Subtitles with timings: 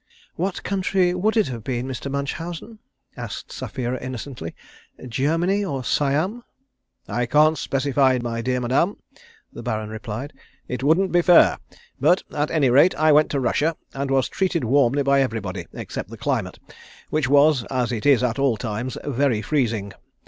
[0.35, 2.09] "What country would it have been, Mr.
[2.09, 2.79] Munchausen,"
[3.15, 4.55] asked Sapphira innocently,
[5.07, 6.43] "Germany or Siam?"
[7.07, 8.97] "I can't specify, my dear madame,"
[9.53, 10.33] the Baron replied.
[10.67, 11.59] "It wouldn't be fair.
[11.99, 16.09] But, at any rate, I went to Russia, and was treated warmly by everybody, except
[16.09, 16.57] the climate,
[17.11, 19.93] which was, as it is at all times, very freezing.